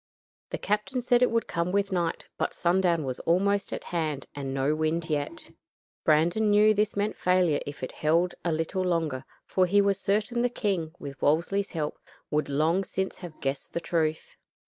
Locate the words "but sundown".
2.35-3.03